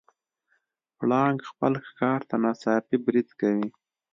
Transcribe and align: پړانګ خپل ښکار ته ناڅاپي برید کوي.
پړانګ 0.97 1.39
خپل 1.49 1.73
ښکار 1.87 2.19
ته 2.29 2.35
ناڅاپي 2.43 2.97
برید 3.05 3.29
کوي. 3.39 3.67